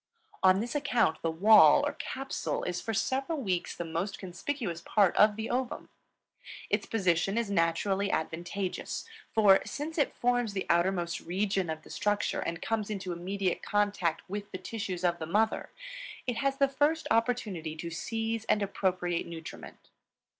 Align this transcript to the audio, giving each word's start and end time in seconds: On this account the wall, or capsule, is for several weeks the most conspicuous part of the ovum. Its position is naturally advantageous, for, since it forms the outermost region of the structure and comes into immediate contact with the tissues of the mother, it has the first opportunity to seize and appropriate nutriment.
On 0.41 0.61
this 0.61 0.73
account 0.73 1.21
the 1.21 1.29
wall, 1.29 1.85
or 1.85 1.93
capsule, 1.93 2.63
is 2.63 2.81
for 2.81 2.91
several 2.91 3.39
weeks 3.39 3.75
the 3.75 3.85
most 3.85 4.17
conspicuous 4.17 4.81
part 4.83 5.15
of 5.15 5.35
the 5.35 5.47
ovum. 5.47 5.89
Its 6.71 6.87
position 6.87 7.37
is 7.37 7.51
naturally 7.51 8.09
advantageous, 8.09 9.05
for, 9.31 9.61
since 9.63 9.99
it 9.99 10.15
forms 10.15 10.53
the 10.53 10.65
outermost 10.71 11.19
region 11.19 11.69
of 11.69 11.83
the 11.83 11.91
structure 11.91 12.39
and 12.39 12.63
comes 12.63 12.89
into 12.89 13.13
immediate 13.13 13.61
contact 13.61 14.27
with 14.27 14.51
the 14.51 14.57
tissues 14.57 15.03
of 15.03 15.19
the 15.19 15.27
mother, 15.27 15.69
it 16.25 16.37
has 16.37 16.57
the 16.57 16.67
first 16.67 17.05
opportunity 17.11 17.75
to 17.75 17.91
seize 17.91 18.43
and 18.45 18.63
appropriate 18.63 19.27
nutriment. 19.27 19.91